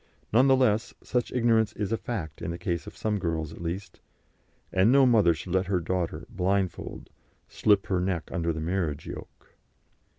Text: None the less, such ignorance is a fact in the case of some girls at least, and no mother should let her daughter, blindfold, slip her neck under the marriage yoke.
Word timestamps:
None 0.33 0.47
the 0.47 0.55
less, 0.55 0.95
such 1.03 1.31
ignorance 1.31 1.73
is 1.73 1.91
a 1.91 1.95
fact 1.99 2.41
in 2.41 2.49
the 2.49 2.57
case 2.57 2.87
of 2.87 2.97
some 2.97 3.19
girls 3.19 3.53
at 3.53 3.61
least, 3.61 3.99
and 4.73 4.91
no 4.91 5.05
mother 5.05 5.35
should 5.35 5.53
let 5.53 5.67
her 5.67 5.79
daughter, 5.79 6.25
blindfold, 6.27 7.11
slip 7.47 7.85
her 7.85 7.99
neck 8.01 8.27
under 8.31 8.51
the 8.51 8.61
marriage 8.61 9.05
yoke. 9.05 9.53